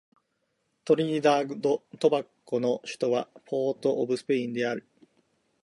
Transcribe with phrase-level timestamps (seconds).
[0.83, 4.87] トリニダード・トバゴの首都はポートオブスペインである